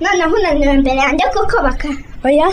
[0.00, 1.88] noneho unaniwe imbere yanjye kuko baka.
[2.24, 2.48] Oya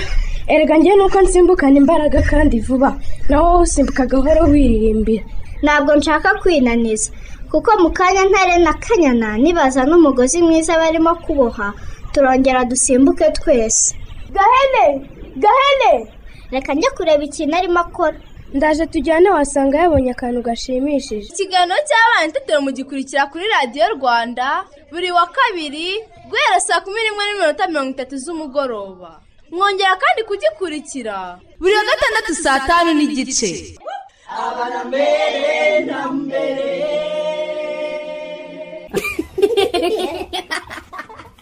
[0.48, 2.92] erega njye nuko nsimbukana imbaraga kandi vuba.
[3.30, 5.24] Nawe usimbuka gahoro wiririmbira.
[5.64, 7.12] Ntabwo nshaka kwinaniza.
[7.52, 11.74] Kuko mu kanya ntare na kanyana nibaza n'umugozi mwiza barimo kuboha
[12.12, 13.96] turongera dusimbuke twese.
[14.36, 14.86] Gahene!
[15.44, 15.94] Gahene!
[16.52, 18.18] Reka njye kureba ikintu arimo akora.
[18.54, 21.28] Ndaje tujyane wasanga yabonye akantu gashimishije.
[21.34, 24.48] Ikiganiro cy'abana itetero mugikurikira kuri radiyo rwanda
[24.92, 25.88] buri wa kabiri
[26.30, 29.12] guhera saa kumi n'imwe n'iminota mirongo itatu z'umugoroba.
[29.52, 31.18] Mwongera kandi kugikurikira.
[31.60, 33.52] Buri wa gatandatu saa tanu n'igice.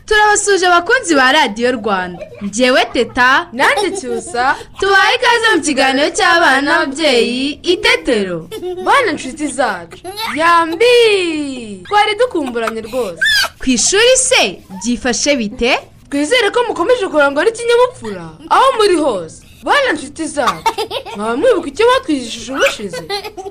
[0.05, 2.19] turabasuje abakunzi ba radiyo rwanda.
[2.43, 3.47] Ngewe teta.
[3.53, 4.55] Nanjye cyusa.
[4.79, 8.49] Tubaye ikaze mu kiganiro cy'abana n'ababyeyi itetero.
[8.85, 9.97] Bana inshuti zacu.
[10.35, 11.83] Yambi!
[11.87, 13.19] Twari dukumburanye rwose.
[13.59, 15.71] Ku ishuri se byifashe bite?
[16.09, 18.25] Twizere ko mukomeje kurangwa n'ikinyabupfura.
[18.49, 19.44] Aho muri hose.
[19.65, 20.63] Bana inshuti zacu.
[21.17, 23.01] Mwaba mwibuka icyo batwigishije ubushize?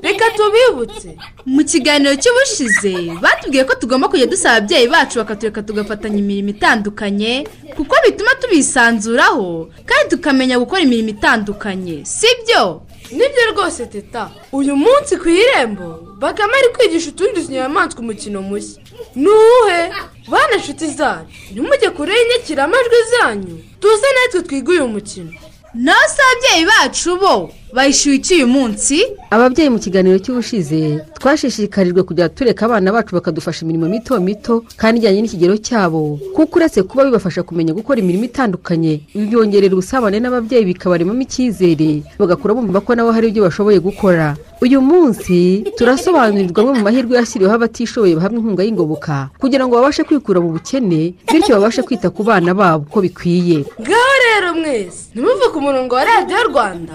[0.02, 1.08] Reka tubibutse.
[1.46, 7.32] Mu kiganiro cy'ubushize batubwiye ko tugomba kujya dusaba ababyeyi bacu bakatureka tugafatanya imirimo itandukanye
[7.76, 12.04] kuko bituma tubisanzuraho kandi tukamenya gukora imirimo itandukanye.
[12.04, 12.82] Si byo?
[13.10, 14.30] Nibyo rwose teta.
[14.52, 15.88] Uyu munsi ku irembo
[16.22, 18.82] bakaba ari kwigisha utundi tunyamaswa umukino mushya.
[19.14, 19.82] Ni uwuhe?
[20.28, 23.56] Bana inshuti zacu ntimujye kure y'inyakiramajwi zanyu.
[23.80, 25.32] Tuze natwe twige uyu mukino.
[25.74, 28.96] Nawe se ababyeyi bacu bo bayishyuye iki uyu munsi
[29.30, 35.20] ababyeyi mu kiganiro cy'ubushize twashishikarijwe kujya tureka abana bacu bakadufasha imirimo mito mito kandi ijyanye
[35.22, 36.18] n'ikigero cyabo.
[36.34, 42.78] Kuko uretse kuba bibafasha kumenya gukora imirimo itandukanye byongerera ubusabane n'ababyeyi bikabaremamo icyizere bagakura bumva
[42.80, 44.36] ko nabo hari ibyo bashoboye gukora.
[44.62, 50.38] Uyu munsi turasobanurirwa amwe mu mahirwe yashyiriweho abatishoboye bahabwa inkunga y'ingoboka kugira ngo babashe kwikura
[50.40, 53.66] mu bukene bityo babashe kwita ku bana babo uko bikwiye.
[53.82, 56.94] Ngaho rero mwese ntimuve ku murongo wa radiyo rwanda.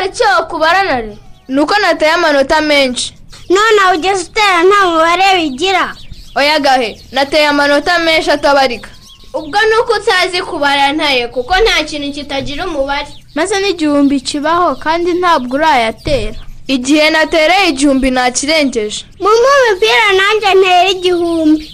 [0.00, 1.18] hari icyo wakubaranare
[1.48, 3.14] ni uko nateye amanota menshi.
[3.48, 5.94] None ugeze utera nta mubare wigira.
[6.34, 8.90] Oya gahe nateye amanota menshi atabarika.
[9.34, 13.08] Ubwo ni uko utazi kubara ntaye kuko nta kintu kitagira umubare.
[13.34, 16.34] Maze n'igihumbi kibaho kandi ntabwo urayatera.
[16.66, 19.04] Igihe natereye igihumbi ntakirengeje.
[19.20, 21.66] Mu mupira nanjye ntera igihumbi.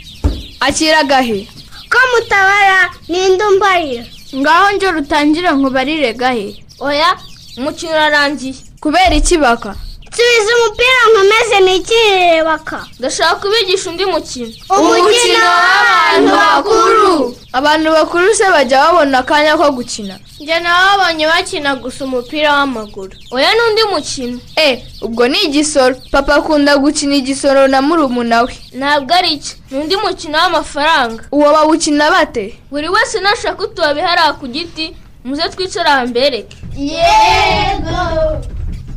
[0.61, 1.47] Akira gahe?
[1.91, 4.05] Ko mutabara ninde umbarira?
[4.37, 6.65] Ngaho njye rutangire nkubarire gahe?
[6.81, 7.17] Oya
[7.57, 8.55] umukino urarangiye.
[8.81, 9.75] Kubera ikibaka
[10.17, 12.87] subiza umupira nkomeze baka.
[12.99, 14.53] Ndashaka kubigisha undi mukino.
[14.71, 17.37] Umukino w'abantu bakuru.
[17.53, 20.19] abantu bakuru se bajya babona akanya ko gukina?
[20.41, 23.13] Njye nababonye bakina gusa umupira w'amaguru.
[23.31, 24.39] Oya n'undi mukino.
[24.57, 25.97] Eh ubwo ni igisoro.
[26.11, 31.25] Papa akunda gukina igisoro na murumuna we ntabwo ari cyo ni undi mukino w'amafaranga.
[31.33, 32.59] Uwo bawukina bate?
[32.71, 38.01] Buri wese nashaka utubabi hariya ku giti muze twicara hambereke yego.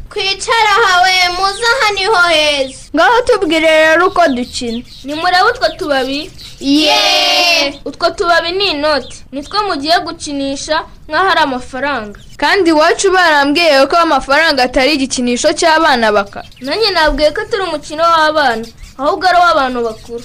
[0.10, 2.80] Kwicara hawe muze aha ni ho heza.
[2.96, 4.84] Ngaho tubwire rero uko dukina.
[5.04, 6.32] Nimurebe utwo tubabi?
[6.60, 9.24] Yeee utwo tubabi ni inoti.
[9.32, 12.20] Nitwo mugiye gukinisha nk'aho ari amafaranga.
[12.38, 16.44] Kandi iwacu barambwiye ko amafaranga atari igikinisho cy'abana baka.
[16.62, 18.66] Nanjye nabwiye ko turi umukino w'abana
[18.98, 20.24] ahubwo ari uw'abantu bakuru.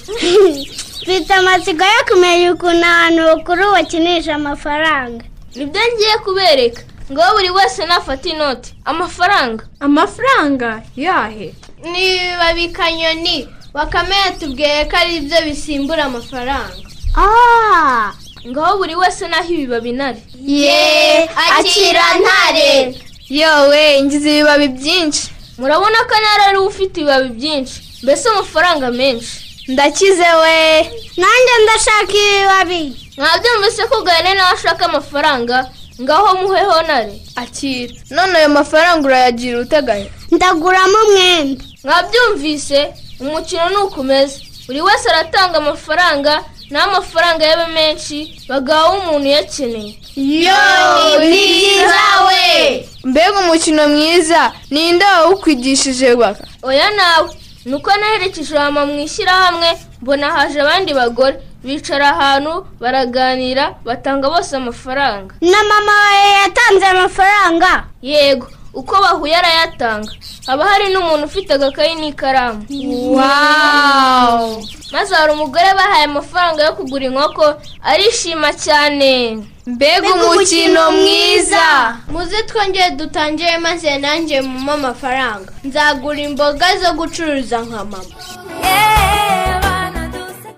[1.05, 5.25] Mfite amatsiko yo kumenya ukuntu abantu bakuru bakinisha amafaranga.
[5.55, 6.81] Ni byo ngiye kubereka.
[7.11, 8.73] Ngo buri wese nafata inoti.
[8.85, 9.63] Amafaranga.
[9.79, 10.81] Amafaranga?
[10.95, 11.53] Yahe?
[11.83, 16.75] Ni ibibabi kanyoni bakame yatubwiye ko ari byo bisimbura amafaranga.
[18.47, 20.21] Ngaho buri wese naho ibibabi nari.
[20.41, 22.95] Ye, akira ntare.
[23.29, 25.29] Yowe ngize ibibabi byinshi.
[25.57, 27.81] Murabona ko ntare ari ufite ibibabi byinshi.
[28.03, 29.31] Mbese amafaranga menshi.
[29.67, 30.57] Ndakize we.
[31.17, 33.04] Nanjye ndashaka ibibabi.
[33.17, 35.69] Mwabyumvise ko gahene nawe ashaka amafaranga
[36.01, 37.93] ngaho muhe honare akira.
[38.09, 41.63] None ayo mafaranga urayagira utegaye ndaguramo umwenda.
[41.83, 42.93] Mwabyumvise?
[43.19, 49.95] Umukino ni uko umeze buri wese aratanga amafaranga naho amafaranga yabe menshi bagaha umuntu uyakeneye
[50.15, 54.51] yo ni byiza we mbega umukino mwiza!
[54.71, 56.43] Ninde wawukwigishije baka.
[56.63, 57.29] Oya nawe
[57.65, 61.37] nuko naherekeje mama mu ishyirahamwe mbona haje abandi bagore.
[61.65, 65.33] Bicara ahantu baraganira batanga bose amafaranga.
[65.41, 67.83] Na mama wawe yatanze amafaranga?
[68.01, 70.11] Yego uko bahuye arayatanga.
[70.47, 72.65] Haba hari n'umuntu ufite agakayi n'ikaramu.
[73.17, 77.45] Wawu maze hari umugore bahaye amafaranga yo kugura inkoko
[77.83, 79.39] arishima cyane.
[79.67, 81.97] Mbega umukino mwiza!
[82.11, 85.51] muze twongere dutangire maze nanjye muma amafaranga.
[85.63, 88.05] Nzagura imboga zo gucuruza nka mama.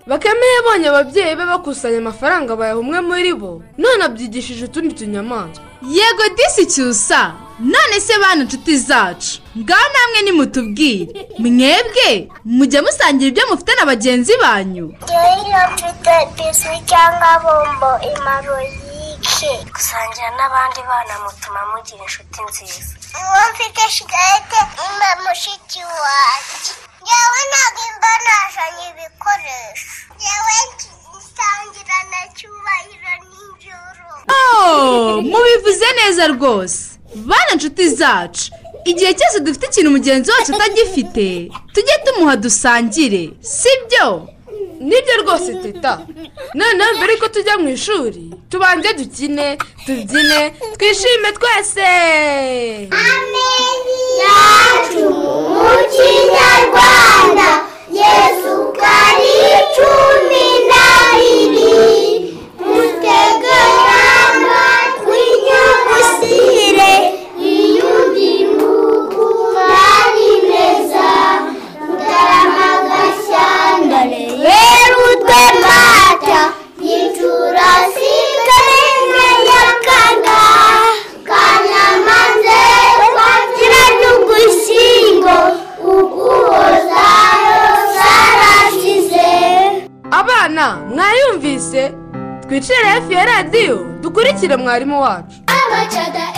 [0.07, 3.61] Bakame yabonye ababyeyi be bakusanya amafaranga bayaha umwe muri bo.
[3.77, 5.63] None abyigishije utundi tunyamaswa.
[5.97, 7.21] Yego disi cyusa.
[7.59, 9.41] None se bana inshuti zacu.
[9.57, 11.27] Ngaho namwe nimutubwire.
[11.39, 12.09] Mwebwe
[12.45, 14.85] mujya musangira ibyo mufite na bagenzi banyu.
[15.03, 22.93] Ngewe iyo mfite biswi cyangwa bombo imaruyike gusangira n'abandi bana mutuma mugira inshuti nziza.
[23.21, 26.71] Uwo mfite shikarete imba mushiki wanjye.
[27.07, 29.87] Ngewe ntabwo imba nazanye ibikoresho
[30.17, 30.55] ngewe
[31.17, 34.05] nsangira na cyubahiro n'injuru
[35.31, 36.79] mubivuze neza rwose.
[37.15, 38.51] Bana inshuti zacu.
[38.85, 44.29] Igihe cyose dufite ikintu mugenzi wacu atagifite tujye tumuha dusangire sibyo?
[44.87, 45.93] Ni byo rwose teta.
[46.57, 50.39] Noneho mbere yuko tujya mu ishuri tubanze dukine tubyine
[50.77, 51.87] twishime twese.
[54.21, 57.49] Yacu mu kinyarwanda
[57.99, 59.35] yesu kari
[59.75, 61.56] cumi n'abiri mutege
[90.47, 91.91] abana mwayumvise?
[92.47, 95.35] Twicare hafi ya radiyo dukurikire mwarimu wacu.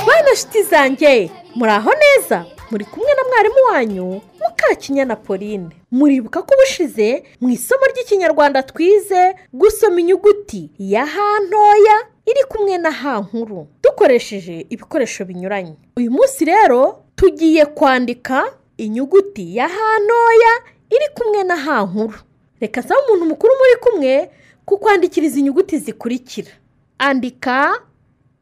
[0.07, 2.45] Bana nshuti zanjye muri aho neza?
[2.71, 5.69] Muri kumwe na mwarimu wanyu mukakinyana pauline.
[5.91, 12.91] Muribuka ko ubushize mu isomo ry'ikinyarwanda twize gusoma inyuguti ya ha ntoya iri kumwe na
[12.91, 13.67] ha nkuru.
[13.83, 15.73] Dukoresheje ibikoresho binyuranye.
[15.97, 20.53] Uyu munsi rero tugiye kwandika inyuguti ya ha ntoya
[20.89, 22.13] iri kumwe na ha nkuru.
[22.61, 24.31] Reka nsaba umuntu mukuru muri kumwe
[24.65, 26.51] kukwandikira izi nyuguti zikurikira.
[26.97, 27.81] Andika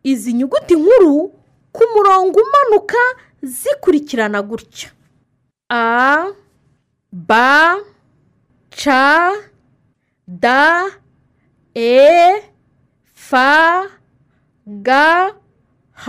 [0.03, 1.31] izi nyuguti nkuru
[1.71, 2.97] ku murongo umanuka
[3.41, 4.89] zikurikirana gutya.
[5.69, 6.27] A
[7.11, 7.31] b
[8.71, 8.83] c
[10.27, 10.45] d
[11.75, 12.41] e
[13.15, 13.31] f
[14.67, 14.89] g
[15.93, 16.07] h.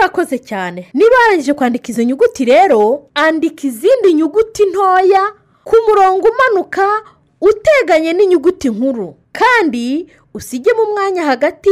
[0.00, 0.88] murakoze cyane.
[0.94, 5.22] Niba warangije kwandika izo nyuguti rero andika izindi nyuguti ntoya
[5.64, 6.86] ku murongo umanuka
[7.40, 9.14] uteganye n'inyuguti nkuru.
[9.32, 11.70] Kandi usigemo umwanya hagati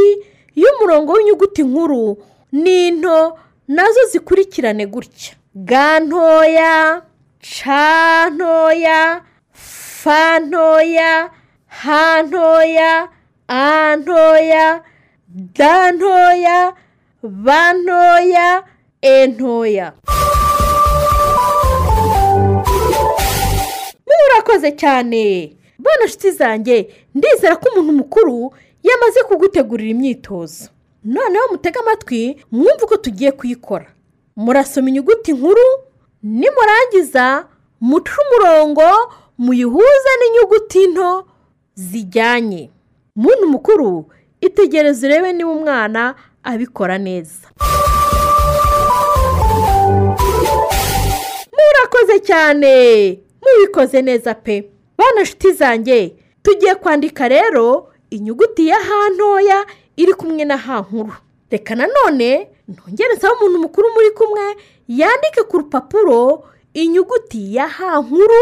[0.55, 2.17] y'umurongo w'inyuguti nkuru
[2.53, 5.33] n'into na zo zikurikirane gutya.
[5.55, 7.01] Ga ntoya
[7.41, 9.21] ca ntoya
[9.53, 11.29] fa ntoya
[11.67, 13.09] ha ntoya
[13.47, 14.83] a ntoya
[15.57, 16.73] da ntoya
[17.23, 18.63] ba ntoya
[19.01, 19.93] e ntoya.
[24.07, 25.55] Murakoze cyane.
[25.79, 30.69] Bana nshuti zanjye ndizera ko umuntu mukuru yamaze kugutegurira imyitozo.
[31.03, 33.85] Noneho mutege amatwi mwumve uko tugiye kuyikora.
[34.35, 35.67] Murasoma inyuguti nkuru
[36.23, 37.45] nimurangiza
[37.81, 38.83] muce umurongo
[39.37, 41.25] muyihuze n'inyuguti nto
[41.75, 42.69] zijyanye.
[43.15, 44.05] Muntu mukuru
[44.41, 47.47] itegereze urebe niba umwana abikora neza.
[51.57, 52.73] Murakoze cyane.
[53.41, 54.69] Mubikoze neza pe.
[54.97, 59.65] Bana nshuti zanjye tugiye kwandika rero inyuguti ya ha ntoya
[59.97, 61.13] iri kumwe na ha nkuru.
[61.51, 64.55] Reka nanone ntongere nsaba umuntu mukuru muri kumwe
[64.87, 66.43] yandike ku rupapuro
[66.73, 68.39] inyuguti ya ha nkuru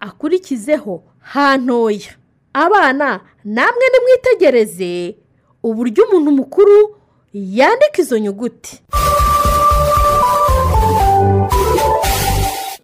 [0.00, 2.12] akurikizeho ha ntoya.
[2.52, 5.16] Abana namwe nimwitegereze
[5.62, 6.96] uburyo umuntu mukuru
[7.32, 8.82] yandika izo nyuguti.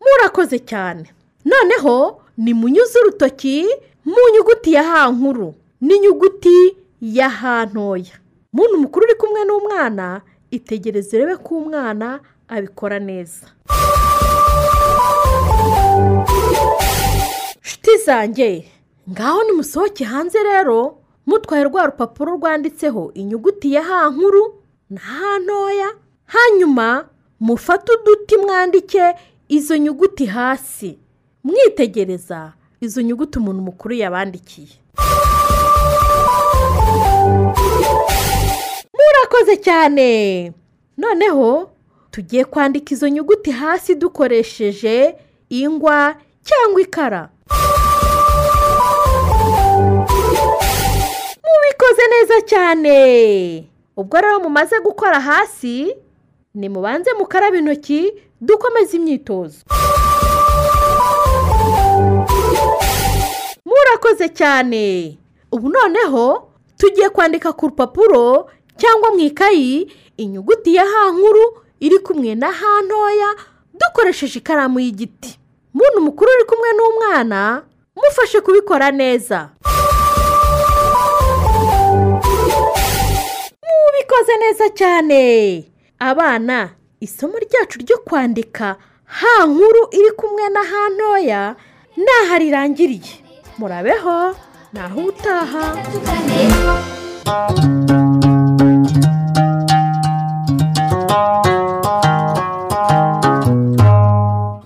[0.04, 1.10] Murakoze cyane.
[1.44, 3.66] Noneho nimunyuze urutoki
[4.04, 5.54] mu nyuguti ya ha nkuru.
[5.80, 8.14] N'inyuguti ya ha ntoya.
[8.52, 13.46] Muntu mukuru uri kumwe n'umwana itegereze urebe ko umwana abikora neza.
[18.06, 18.68] Zanjye
[19.10, 24.54] ngaho nimusohoke hanze rero mutwaye rwa rupapuro rwanditseho inyuguti ya ha nkuru
[24.90, 25.90] na ha ntoya.
[26.26, 27.08] Hanyuma
[27.40, 29.02] mufate uduti mwandike
[29.48, 30.98] izo nyuguti hasi.
[31.44, 34.68] Mwitegereza izo nyuguti umuntu mukuru yabandikiye.
[38.94, 40.52] Murakoze cyane.
[40.98, 41.70] Noneho
[42.10, 45.14] tugiye kwandika izo nyuguti hasi dukoresheje
[45.48, 47.28] ingwa cyangwa ikara.
[51.76, 53.68] Mubikoze neza cyane.
[53.96, 55.96] Ubwo rero mumaze gukora hasi
[56.54, 59.58] nimubanze mukarabe intoki dukomeze imyitozo.
[63.64, 65.18] Murakoze cyane.
[65.52, 72.34] Ubu noneho tugiye kwandika ku rupapuro cyangwa mu ikayi inyuguti ya ha nkuru iri kumwe
[72.34, 73.28] na ha ntoya
[73.74, 75.38] dukoresheje ikaramu y'igiti.
[75.74, 77.62] Muntu mukuru uri kumwe n'umwana
[77.96, 79.50] mufashe kubikora neza.
[84.66, 85.64] Neza cyane.
[85.98, 86.70] Abana
[87.00, 91.42] isomo ryacu ryo kwandika ha nkuru iri kumwe na ha ntoya
[92.04, 93.14] naho rirangiriye.
[93.58, 94.34] Murabeho
[94.74, 95.62] naho utaha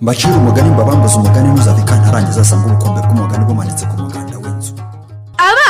[0.00, 4.19] mbacira umugani mbabambuze umugani ntuzave kantarangiza asanga ubukombe bw'umugani bumanitse ku muganda w'inzu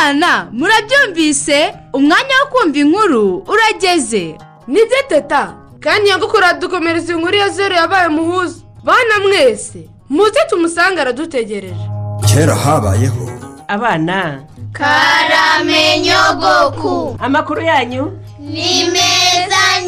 [0.00, 1.72] abana murabyumvise?
[1.92, 4.34] Umwanya wo kumva inkuru urageze.
[4.66, 5.54] Nibyo teta.
[5.80, 11.74] Kandi nyagukuru dukomereza inkuru ya zeru yabaye muhuza bana mwese muze tumusange aradutegereje.
[12.34, 13.30] Kera habayeho
[13.68, 14.42] abana.
[14.72, 17.16] Karame nyogoku.
[17.20, 18.18] Amakuru yanyu?
[18.40, 19.19] Ni meza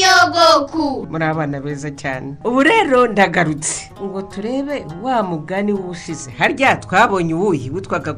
[0.01, 2.35] nyogoku muri abana beza cyane.
[2.45, 3.91] Ubu rero ndagarutse.
[4.03, 8.13] Ngo turebe wa mugani w'ubushize harya twabonye uwuhi witwaga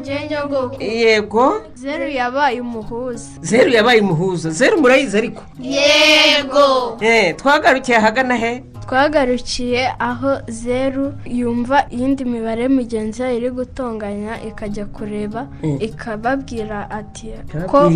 [0.00, 1.62] njye nyogoku yego.
[1.74, 3.30] Zeru yabaye umuhuza.
[3.40, 4.50] Zeru yabaye umuhuza.
[4.50, 5.42] Zeru murayizi ariko?
[5.60, 6.96] Yego.
[7.00, 8.62] Eh, twagarukiye ahagana he?
[8.86, 15.46] Twagarukiye aho zeru yumva iyindi mibare mugenzi wayo iri gutunganya ikajya kureba
[15.80, 17.32] ikababwira ati
[17.70, 17.90] ko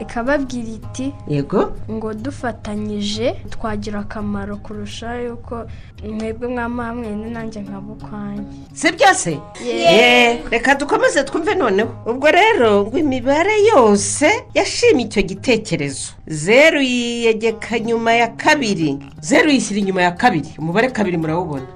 [0.00, 1.72] Ikababwira iti yego.
[1.90, 5.66] ngo dufatanyije twagira akamaro kurusha yuko
[6.08, 9.94] mwebwe mwaba mwene nanjye nkaba ukwanjye si byose Yeah.
[9.94, 11.90] Eh, reka dukomeze twumve noneho.
[12.06, 16.12] Ubwo rero ngo imibare yose yashimye icyo gitekerezo.
[16.26, 18.98] Zeru yiyegeka nyuma ya kabiri.
[19.20, 20.48] Zeru yishyira inyuma ya kabiri.
[20.58, 21.66] Umubare kabiri murawubona.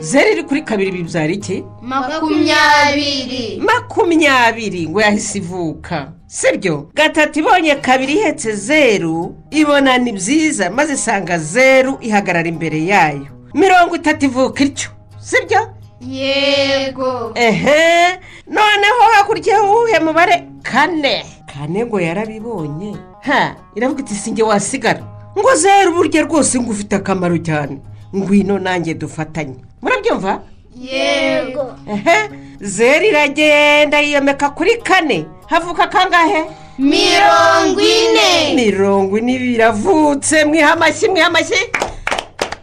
[0.00, 1.64] Zeru iri kuri kabiri bibyara iki?
[1.82, 3.60] Makumyabiri.
[3.64, 4.88] Makumyabiri.
[4.88, 6.12] Ngo yahise ivuka.
[6.34, 6.90] Sibyo?
[6.94, 13.26] Gatatu ibonye kabiri ihetse zeru ibona ni byiza maze isanga zeru ihagarara imbere yayo.
[13.54, 14.90] Mirongo itatu ivuka ityo.
[15.18, 15.60] Sibyo?
[16.00, 17.32] Yego.
[17.34, 18.18] Ehe.
[18.46, 20.48] Noneho hakurya uwuhe mubare?
[20.62, 21.24] Kane.
[21.54, 22.96] Kane ngo yarabibonye.
[23.22, 25.02] Ha iravuga iti sinjye wasigara.
[25.38, 27.78] Ngo zeru burya rwose ngo ufite akamaro cyane.
[28.16, 29.54] Ngwino nanjye dufatanye.
[29.82, 30.42] Murabyumva?
[30.76, 31.74] Yego.
[31.88, 35.26] Ehe zeru iragenda yiyomeka kuri kane.
[35.46, 36.44] Havuka kangahe?
[36.78, 38.54] Mirongo ine.
[38.54, 40.44] Mirongo ine biravutse.
[40.44, 41.58] Mwiha amashyi mwiha amashyi.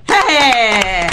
[0.08, 1.10] Hehe.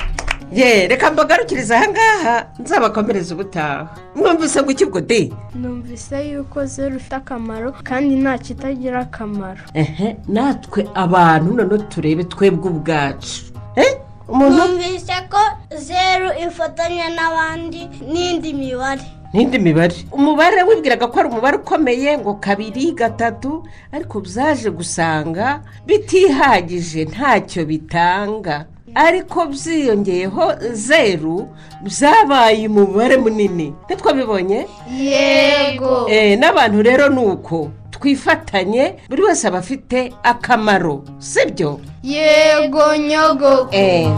[0.52, 3.88] Ye reka mbagarukirize ahangaha nzabakomereza ubutaha.
[4.16, 9.60] Mwumvise ngo ikibwo de numvise yuko zeru ifite akamaro kandi nta kitagira akamaro.
[9.74, 13.42] Ehe natwe abantu noneho turebe twebwe ubwacu.
[13.76, 15.40] Eh, umuntu numvise ko
[15.76, 19.02] zeru ifatanya n'abandi n'indi mibare.
[19.32, 19.94] N'indi mibare?
[20.12, 28.64] Umubare wibwiraga ko ari umubare ukomeye ngo kabiri gatatu ariko byaje gusanga bitihagije ntacyo bitanga.
[28.94, 31.48] Ariko byiyongeyeho zeru
[31.84, 33.74] byabaye umubare munini.
[33.84, 34.66] Ntitwabibonye
[34.96, 36.08] yego.
[36.08, 37.68] Eh, n'abantu rero ni uko.
[38.00, 41.80] Twifatanye buri wese aba afite akamaro sibyo?
[42.02, 44.08] Yego nyogoku Eh,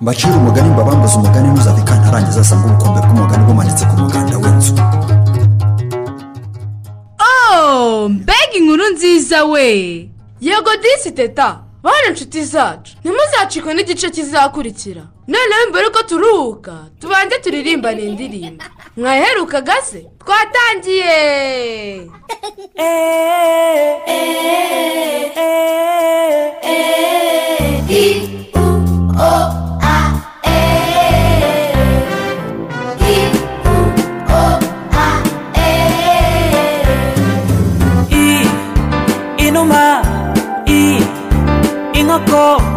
[0.00, 4.74] mbacira umugani mbabambuze umugani ntuzave kantarangiza asanga ubukombe bw'umugani bumanitse ku muganda w'inzu.
[7.20, 10.08] Oh mbega inkuru nziza we.
[10.40, 11.58] Yego disi teta.
[11.86, 18.64] Bane inshuti zacu ntimuzacikwe n'igice kizakurikira noneho mbere ko turuhuka tubanze turirimbane indirimbo
[18.96, 21.16] mwaherukaga se twatangiye
[27.88, 29.65] I,
[42.16, 42.75] ako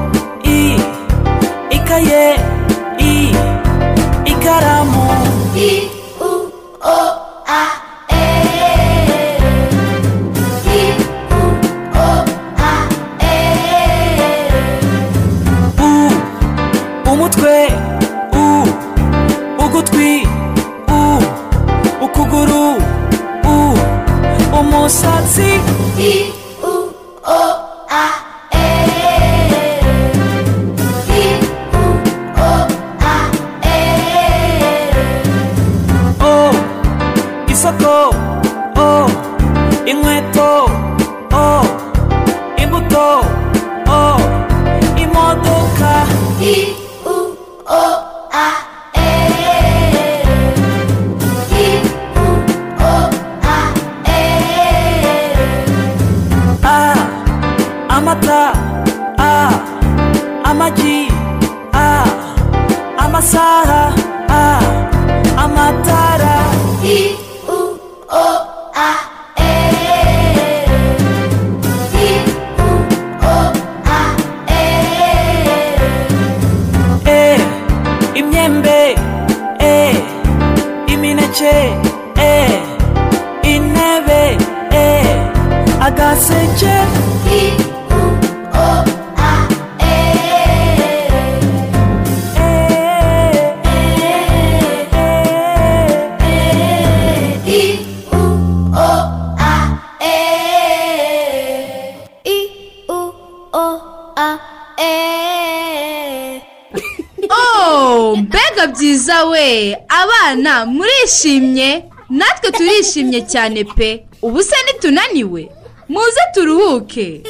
[108.15, 109.77] mbega byiza we!
[110.01, 111.83] Abana murishimye.
[112.09, 114.03] Natwe turishimye cyane pe.
[114.21, 115.49] Ubu se nitunaniwe
[115.89, 117.21] muze turuhuke.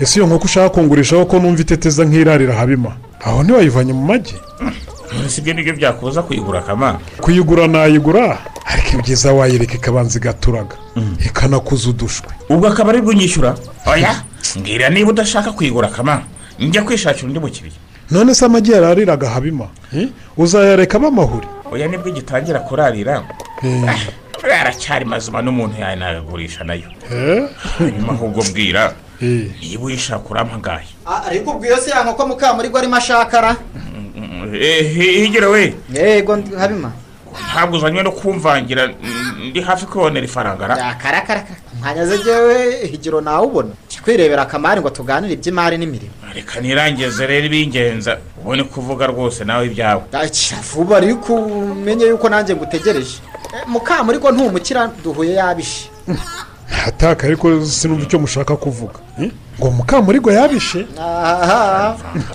[0.00, 2.96] Ese iyo nkoko ushaka kungurishaho ko numva iteteza nk'irarira habima?
[3.24, 4.34] Aho ntiwayivanye mu magi?
[5.28, 8.38] Si ibyo ni byo byakubuza kuyigura kama kuyigura nayigura?
[8.66, 10.76] Ariko ibyiza wayireka ikabanza igaturaga.
[11.26, 12.28] Ikanakuza udushwi.
[12.50, 13.54] Ubwo akaba ari bwo unyishyura?
[13.86, 14.22] Oya!
[14.58, 16.22] Mbwira niba udashaka kuyigura kama
[16.58, 17.74] njya kwishakira undi mukiriya.
[18.10, 19.68] None se amagi yarariraga habima?
[19.94, 20.08] Eh?
[20.36, 21.46] uzayarekamo amahuri?
[21.72, 23.22] Oya ni bwo igitangira kurarira.
[23.62, 26.88] Eh, aracyari mazima n'umuntu yanagurisha na yo.
[27.12, 27.48] Eh?
[27.78, 29.50] hanyuma ahubwo mbwira Eh.
[29.60, 30.86] niba uyishaka urampangaye
[31.28, 33.56] ariko ubwo iyo se ya nkoko mukamurigwa arimo ashakara
[34.52, 35.74] higire we.
[35.92, 36.92] Yego habima.
[37.52, 38.88] Ntabwo uzanywe no kumvangira
[39.48, 40.74] ndi hafi kubonera ifaranga ra
[41.80, 43.68] nkanyaze jyewe higiro nawubona.
[44.04, 46.12] Kwirebera akamari ngo tuganire iby'imari n'imirimo.
[46.34, 50.02] Reka nirangize rero ibingenza ubone kuvuga rwose nawe ibyawe.
[50.72, 53.16] Vuba ariko umenye yuko nanjye ngutegereje.
[53.54, 55.90] Eh, mukamurigwa ntumukira duhuye yabishe.
[56.84, 58.98] Hataka ariko sinumva icyo mushaka kuvuga.
[59.22, 59.30] Eh?
[59.60, 60.86] Ngo mukamurigo yabishe?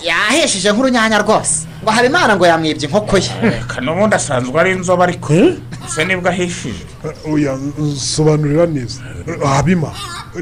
[0.02, 1.66] Yahesheje nk'urunyanya rwose.
[1.82, 3.30] Ngo habimana ngo yamwibye inkoko ye.
[3.42, 5.32] Reka n'ubundi asanzwe ari inzobe ariko.
[5.86, 6.84] Se ni bwo ahishije
[7.32, 9.00] oya nsobanurira neza.
[9.44, 9.92] Habima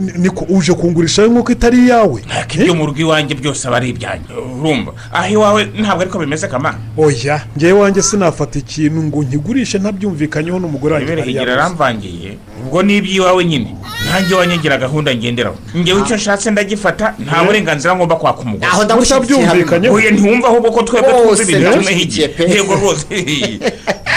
[0.00, 2.22] ni- niko uje kungurishaho inkoko itari iyawe?
[2.30, 4.30] Ariko ibyo mu rugo iwanjye byose aba ari ibyanjye.
[4.34, 4.92] Urumva?
[5.12, 6.74] Aho iwawe ntabwo ariko bimeze kama?
[6.96, 11.60] Oya ngewe wanjye sinafata ikintu ngo nkigurishe ntabyumvikanyeho n'umugore wanjye ibere ntari higira yabuze.
[11.66, 12.30] aramvangiye
[12.62, 13.74] ubwo ni iby'iwawe nyine?
[14.10, 15.56] Nanjye wanyagira gahunda ngenderaho.
[15.76, 19.94] Ngewe icyo nshatse ndagifata nta burenganzira ngomba kwaka umugore Aho ndagushyigikiye Mutabyumvikanyeho.
[19.94, 23.06] oya ntiwumva ahubwo ko twebwe twumva ibintu kimwe higiye yego rwose.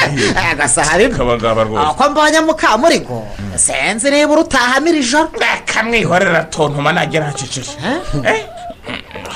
[0.52, 5.30] agasahari kabagaba rwose ko mbonye mukamurigo senze niba urutahamira ijoro.
[5.66, 7.78] Kamwihorera tontoma nagera hacecetse
[8.26, 8.46] Eh?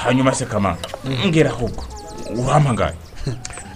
[0.03, 0.75] hanyuma se kama
[1.25, 1.83] mbwira ahubwo.
[2.35, 2.93] Urampagaye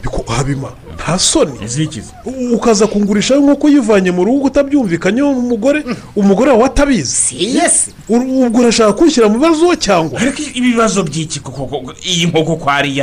[0.03, 1.67] Niko habima nta soni.
[1.67, 2.09] Zikize
[2.53, 5.83] ukaza kungurishaho inkoko uyivanye mu rugo utabyumvikanyeho n'umugore
[6.15, 10.19] umugore wawe atabizi si yesi ubwo urashaka kwishyira mu bibazo cyangwa?
[10.21, 11.65] Ariko ibibazo by'iki koko?
[11.67, 12.97] Koko, iyi nkoko ko ari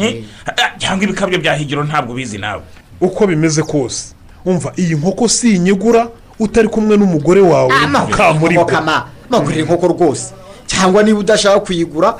[0.00, 0.24] Eh?
[0.46, 2.62] Ah, cyangwa ibikabyo bya higiro ntabwo ubizi nawe.
[3.02, 4.14] Uko bimeze kose.
[4.44, 7.72] Umva iyi nkoko si inyigura utari kumwe n'umugore wawe.
[8.00, 10.32] Mukamurigo kama magurira inkoko rwose.
[10.66, 12.14] Cyangwa niba udashaka kuyigura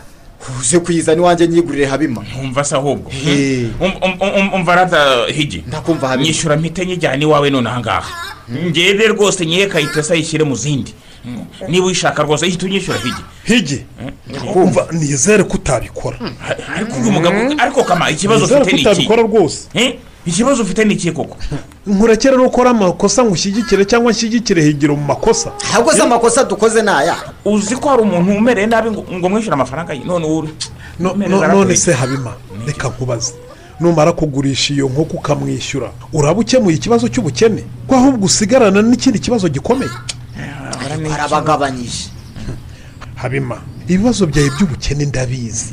[0.61, 3.11] uze kuyizana iwanjye nyigurire habima ntumva se ahubwo.
[3.81, 5.65] Um- um- um- umva rada higi.
[5.67, 8.11] Ndakumva habima nyishyura mpite nyijyana iwawe none ahangaha
[8.67, 10.95] ngebe rwose nyihe kayitesa ayishyire mu zindi.
[11.25, 11.45] Mm.
[11.69, 13.23] niba uyishaka rwose ihita unyishyura higi.
[13.45, 13.85] Higi
[14.55, 16.19] umva nizere ko utabikora
[16.77, 18.91] ariko uyu mugabo ariko kama ikibazo nizere ufite ko ni iki?
[18.91, 19.69] utabikora rwose?
[20.27, 21.37] Ikibazo ufite ni iki koko?
[21.87, 25.51] Nkurekere no ukora amakosa ngo ushyigikire cyangwa nshyigikire higiro mu makosa.
[25.75, 27.17] Ahubwo se amakosa dukoze ni aya?
[27.45, 30.05] Uzi ko hari umuntu umereye nabi ngo mwishyure amafaranga ye?
[30.05, 30.49] None uri
[30.99, 32.33] No- no- none se habima
[32.67, 33.33] reka nkubaze.
[33.81, 37.65] Numara kugurisha iyo nkoko ukamwishyura uraba ukemuye ikibazo cy'ubukene?
[37.89, 39.91] Ko ahubwo usigarana n'ikindi kibazo gikomeye?
[41.15, 42.11] Arabagabanyije.
[43.23, 43.57] Habima.
[43.89, 45.71] Ibibazo byawe by'ubukene ndabizi.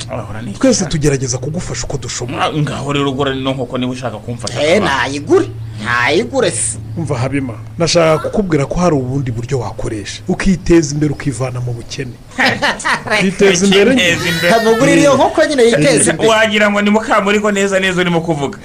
[0.59, 2.38] Twese tugerageza kugufasha uko dushoboye.
[2.62, 5.45] Ngaho rero ugura no nk'uko niba ushaka kumfasha Eh, nayigure
[5.81, 10.21] ntayigure se umva habima nashaka kukubwira ko hari ubundi buryo wakoresha.
[10.27, 12.11] Ukiteza imbere ukivana mu bukene.
[13.23, 14.17] Yiteza imbere.
[14.55, 16.29] Amugurira iyo nkoko nyine yiteza imbere.
[16.29, 18.59] wagira ngo ni mukamuriko neza neza urimo kuvuga.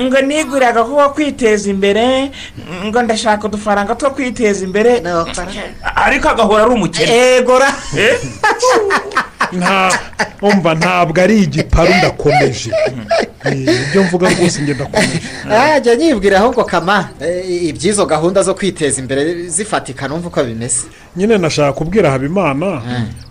[0.00, 2.30] Ngo niguriraga ko kwiteza imbere
[2.84, 5.02] ngo ndashaka udufaranga two kwiteza imbere.
[5.94, 7.36] Ariko agahora ari umukene.
[7.36, 7.68] Egora.
[7.92, 9.15] Nta
[10.42, 12.70] umva ntabwo ari igiparu ndakomeje.
[13.44, 15.20] Eh, ibyo mvuga rwose njye ndakomeje.
[15.50, 20.86] Ajya nyibwira ahubwo kama eh, iby'izo gahunda zo kwiteza imbere zifatika numva uko bimeze.
[21.16, 22.82] Nyine nashaka kubwira habimana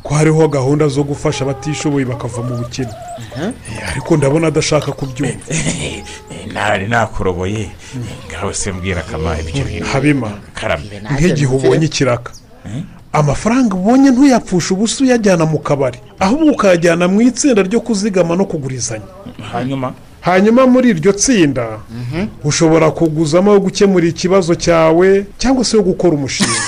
[0.03, 2.93] ko hariho gahunda zo gufasha abatishoboye bakava mu bukene.
[3.41, 5.45] Eh, ariko ndabona adashaka kubyumva.
[6.53, 7.69] Nari nakuroboye
[8.29, 9.85] ngaho se mbwira akama ibyo bintu.
[9.85, 10.31] Habima
[11.11, 12.31] nk'igihe ubonye ikiraka.
[13.19, 19.07] Amafaranga ubonye ntuyapfushe ubusa uyajyana mu kabari ahubwo ukayajyana mu itsinda ryo kuzigama no kugurizanya
[19.51, 19.93] hanyuma?
[20.21, 21.65] Hanyuma muri iryo tsinda
[22.43, 26.59] ushobora kuguzamo yo gukemura ikibazo cyawe cyangwa se yo gukora umushinga.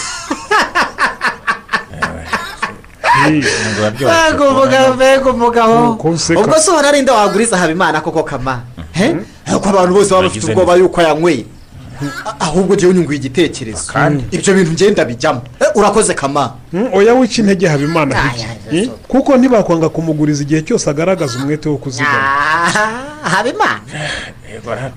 [3.27, 6.39] Mbega umugabo mbega umugabo nseka.
[6.41, 8.61] ubwo se ubona ari nde waguriza habimana koko kama?
[8.93, 9.15] He?
[9.61, 11.45] Ko abantu bose baba bafite ubwoba yuko yanyweye.
[12.39, 13.91] Ahubwo jyewe unyunguye igitekerezo
[14.31, 19.37] ibyo bintu ngenda bijyamo Eh, urakoze kama Mm, oya wica intege habimana hirya Eh, kuko
[19.37, 22.27] ntibakwanga kumuguriza igihe cyose agaragaza umwete wo kuzigama
[23.21, 23.81] habimana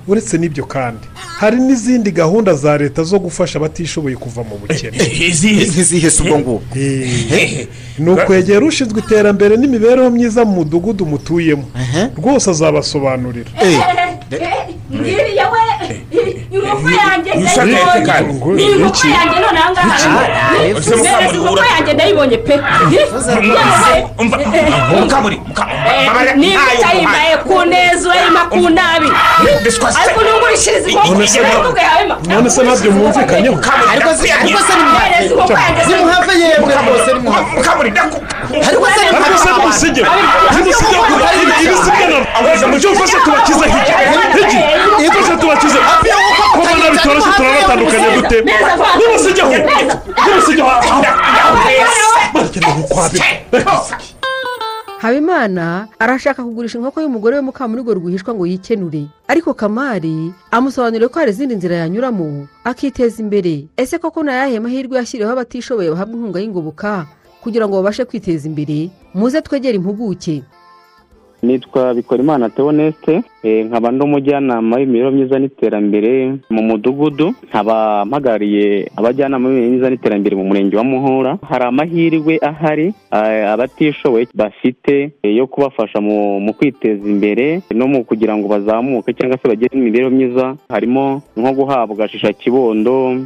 [0.08, 1.06] uretse n'ibyo kandi
[1.38, 6.76] hari n'izindi gahunda za leta zo gufasha abatishoboye kuva mu bukene nk'izihe se ubwo ngubwo
[6.76, 11.64] Eh, ni ukwegera ushinzwe iterambere n'imibereho myiza mu mudugudu mutuyemo
[12.18, 13.50] rwose azabasobanurira
[14.92, 15.99] ngiriya we
[16.54, 19.06] inkoko yanjye ndayibonye iki?
[19.16, 20.68] yanjye none aha ngaha Mbere
[21.36, 22.54] inkoko yanjye ndayibonye pe
[26.36, 29.08] niba utayimbaye ku neza urayima ku nabi
[30.02, 33.56] ariko ntungurishirize inkoko habima none se ntabyo mwumvikanyeho
[33.92, 34.74] ariko se
[35.88, 37.50] nimuhave yemwe rwose nimuhave
[38.68, 40.02] ariko se ariko se nimusige
[40.54, 40.96] nimusige
[41.64, 42.20] ibisiganwa
[42.70, 43.64] mu cyo ufashe tubakize
[44.34, 44.60] hirya
[44.98, 45.78] hirya ufashe tubakize
[48.98, 49.52] nimusige aho
[50.26, 51.02] nimusige aho
[52.34, 53.72] bakeneye ukwabira
[54.98, 61.30] habimana arashaka kugurisha inkoko y'umugore we mukamurigo rwihishwa ngo yikenure ariko kamari amusobanurira ko hari
[61.32, 67.06] izindi nzira yanyuramo akiteza imbere ese koko ni ayahe mahirwe yashyiriweho abatishoboye bahabwa inkunga y'ingoboka
[67.40, 70.42] kugira ngo babashe kwiteza imbere muze twegere impuguke
[71.42, 76.12] nitwa bikorimana teoneste eh, nkaba ndi umujyanama w'imibereho myiza n'iterambere
[76.50, 82.86] mu mudugudu nkaba mpagarariye abajyanama b'imibereho myiza n'iterambere mu murenge wa muhura hari amahirwe ahari
[83.12, 89.38] eh, abatishoboye bafite eh, yo kubafasha mu kwiteza imbere no mu kugira ngo bazamuke cyangwa
[89.38, 90.56] se bagire imibereho myiza.
[90.68, 93.16] Harimo nko guhabwa shisha kibondo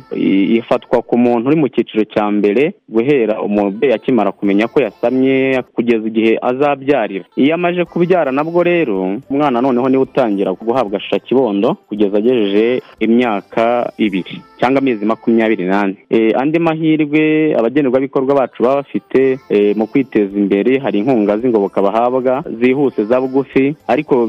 [0.58, 6.06] ifatwa ku muntu uri mu cyiciro cya mbere guhera umubyeyi akimara kumenya ko yasamye kugeza
[6.08, 7.24] igihe azabyarira.
[7.36, 12.82] Iyo amaze kubyara nabwo rero umwana noneho ni we utangira guhabwa shisha kibondo kugeza agejeje
[13.00, 14.40] imyaka ibiri.
[14.64, 15.96] Cyangwa amezi makumyabiri n'ane.
[16.10, 22.44] Eh, andi mahirwe abagenerwabikorwa bacu baba bafite eh, mu kwiteza imbere hari inkunga z'ingoboka bahabwa
[22.60, 24.26] zihuse za bugufi ariko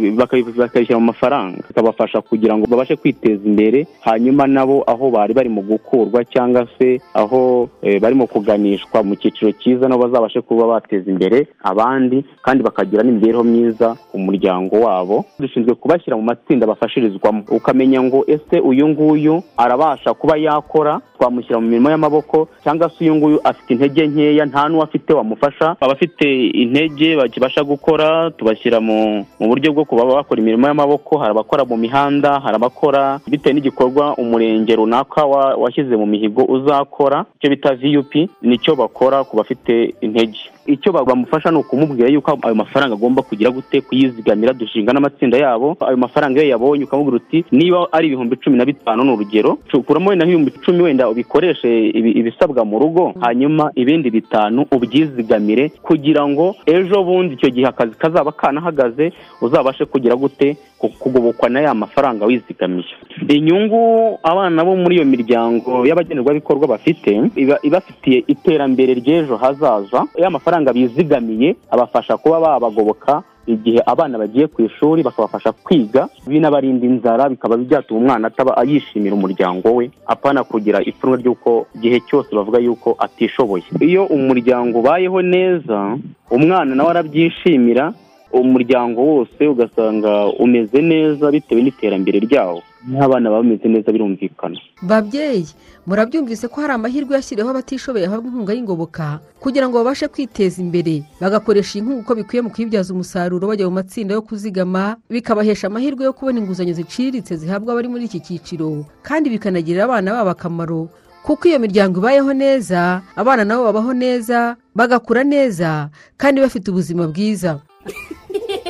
[0.57, 1.63] bakabishyira mu mafaranga.
[1.67, 6.99] Bikabafasha kugira ngo babashe kwiteza imbere hanyuma nabo aho bari bari mu gukurwa cyangwa se
[7.13, 13.03] aho eh, barimo kuganishwa mu cyiciro cyiza nabo bazabashe kuba bateza imbere abandi kandi bakagira
[13.03, 15.25] n'imibereho myiza ku muryango wabo.
[15.39, 17.43] Dushinzwe kubashyira mu matsinda bafashirizwamo.
[17.51, 23.15] Ukamenya ngo ese uyu nguyu arabasha kuba yakora twamushyira mu mirimo y'amaboko cyangwa se uyu
[23.15, 26.27] nguyu afite intege nkeya nta n'uwo afite wamufasha abafite
[26.63, 32.39] intege bakibasha gukora tubashyira mu buryo bwo kuba bakora imirimo y'amaboko hari abakora mu mihanda
[32.39, 37.25] hari abakora bitewe n'igikorwa umurenge runaka wa- washyize mu mihigo uzakora.
[37.39, 40.39] Icyo bita vup ni cyo bakora ku bafite intege.
[40.65, 45.77] Icyo ba- bamufasha ni ukumubwira yuko ayo mafaranga agomba kugira gute kuyizigamira dushinga n'amatsinda yabo.
[45.79, 50.09] Ayo mafaranga iyo yabonye ukamubwira uti niba ari ibihumbi cumi na bitanu ni urugero cukuramo
[50.09, 56.55] wenda nk'ibihumbi icumi wenda ubikoreshe ibi- ibisabwa mu rugo hanyuma ibindi bitanu ubyizigamire kugira ngo
[56.65, 62.25] ejo bundi icyo gihe akazi kazaba kanahagaze uzabashe kugira gute ku- kugobokwa na ya mafaranga
[62.25, 62.85] wizigamiye
[63.29, 63.79] inyungu
[64.23, 70.05] abana bo muri iyo miryango y'abagenerwabikorwa bafite iba ibafitiye iterambere ry'ejo hazaza.
[70.17, 77.29] Ya mafaranga bizigamiye abafasha kuba babagoboka igihe abana bagiye ku ishuri bakabafasha kwiga binabarinda inzara
[77.29, 82.95] bikaba byatuma umwana ataba yishimira umuryango we apana kugira ipfunwe ry'uko igihe cyose bavuga yuko
[82.99, 83.63] atishoboye.
[83.79, 85.97] Iyo umuryango ubayeho neza
[86.31, 87.93] umwana nawe arabyishimira
[88.31, 92.61] umuryango wose ugasanga umeze neza bitewe n'iterambere ryawo.
[92.87, 94.59] N'abana baba bameze neza birumvikana.
[94.81, 95.45] Babyeyi
[95.87, 101.03] murabyumvise ko hari amahirwe yashyiriweho abatishoboye ahabwa inkunga y'ingoboka kugira ngo babashe kwiteza imbere.
[101.21, 106.05] Bagakoresha iyi nkunga uko bikwiye mu kuyibyaza umusaruro bajya mu matsinda yo kuzigama bikabahesha amahirwe
[106.05, 108.85] yo kubona inguzanyo ziciriritse zihabwa abari muri iki cyiciro.
[109.01, 110.89] Kandi bikanagirira abana babo akamaro
[111.25, 115.89] kuko iyo miryango ibayeho neza abana nabo babaho neza bagakura neza
[116.21, 117.64] kandi bafite ubuzima bwiza.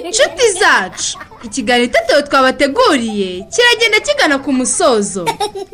[0.04, 3.45] Inshuti zacu ikiganiro itetero twabateguriye.
[3.53, 5.25] Kiragenda kigana ku musozo.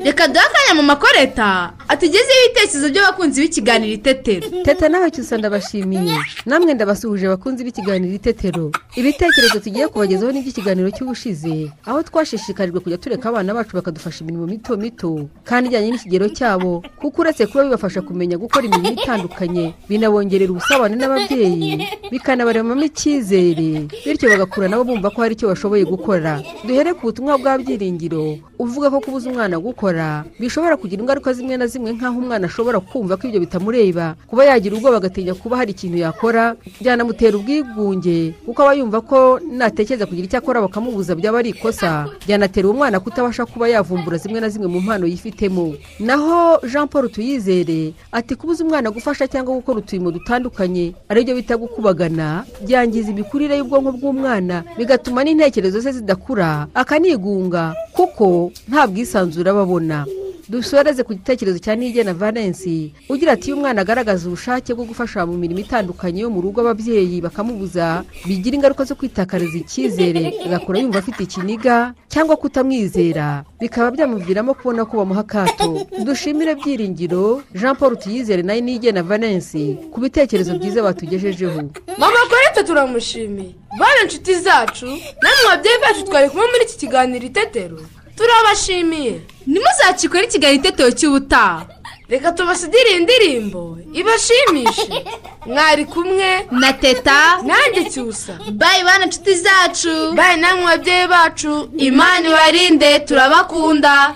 [0.03, 1.73] Reka duhe akanya mu makoreta.
[1.88, 4.47] Atugezeho ibitekerezo by'abakunzi b'ikiganiro itetero.
[4.63, 6.15] Teta nawe cyusa ndabashimiye.
[6.45, 8.71] Namwe ndabasuhuje abakunzi b'ikiganiro itetero.
[8.95, 11.71] Ibitekerezo tugiye kubagezaho n'iby'ikiganiro cy'ubushize.
[11.86, 15.29] Aho twashishikarijwe kujya tureka abana bacu bakadufasha imirimo mito mito.
[15.43, 21.88] Kandi ijyanye n'ikigero cyabo kuko uretse kuba bibafasha kumenya gukora imirimo itandukanye binabongerera ubusabane n'ababyeyi
[22.12, 23.88] bikanabaremamo icyizere.
[24.05, 28.41] Bityo bagakura nabo bumva ko hari icyo bashoboye gukora duhere ku butumwa bwa byiringiro.
[28.62, 33.17] Uvuga ko kubuza umwana gukora bishobora kugira ingaruka zimwe na zimwe nk'aho umwana ashobora kumva
[33.17, 34.13] ko ibyo bitamureba.
[34.30, 40.06] Kuba yagira ubwoba agatinya kuba hari ikintu yakora byanamutera ubwigunge kuko aba yumva ko natekereza
[40.06, 44.50] kugira icyo akora bakamubuza byaba ari ikosa byanatera uwo mwana kutabasha kuba yavumbura zimwe na
[44.50, 45.74] zimwe mu mpano yifitemo.
[46.00, 51.58] Naho jean paul tuyizere ati kubuza umwana gufasha cyangwa gukora uturimo dutandukanye ari byo bita
[51.58, 60.05] gukubagana byangiza imikurire y'ubwonko bw'umwana bigatuma n'intekerezo ze zidakura akanigunga kuko nta bwisanzure aba abona
[60.51, 65.37] dusoreze ku gitekerezo cya nigena valensi ugira ati iyo umwana agaragaza ubushake bwo gufasha mu
[65.39, 71.23] mirimo itandukanye yo mu rugo ababyeyi bakamubuza bigira ingaruka zo kwitakariza icyizere agakura yumva afite
[71.23, 73.45] ikiniga cyangwa kutamwizera.
[73.63, 75.87] Bikaba byamuviramo kubona ko bamuha akato.
[76.03, 81.61] Dushimire byiringiro jean paul tuyizere nawe nigena valensi ku bitekerezo byiza batugejejeho.
[81.97, 83.55] Mama korete turamushimiye.
[83.79, 84.85] Bane inshuti zacu
[85.23, 87.79] namwe babyeyi bacu twari kumwe muri iki kiganiro itetero.
[88.21, 89.13] Turabashimiye.
[89.47, 91.65] Ntimuzacikore ikiganiro itetero cy'ubutaha
[92.10, 93.77] reka tubasigire indirimbo.
[93.93, 95.05] Ibashimishe.
[95.45, 97.39] Mwari kumwe na teta.
[97.43, 100.12] Nanjye cyusa bayi bana inshuti zacu.
[100.13, 101.69] Bayi namwe babyeyi bacu.
[101.77, 104.15] Imana ibarinde turabakunda.